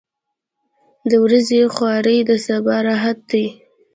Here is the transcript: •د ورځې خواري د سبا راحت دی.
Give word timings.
•د 1.09 1.11
ورځې 1.25 1.59
خواري 1.73 2.17
د 2.29 2.31
سبا 2.45 2.75
راحت 2.87 3.17
دی. 3.31 3.45